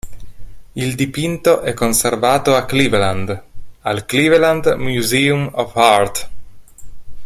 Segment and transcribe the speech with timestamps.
[0.73, 3.39] Il dipinto è conservato a Cleveland,
[3.81, 6.29] al Cleveland Museum of Art.